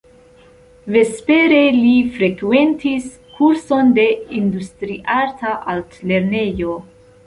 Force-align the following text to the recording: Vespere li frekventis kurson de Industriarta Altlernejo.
Vespere 0.95 1.59
li 1.75 1.91
frekventis 2.17 3.07
kurson 3.37 3.95
de 4.01 4.09
Industriarta 4.43 5.57
Altlernejo. 5.79 6.79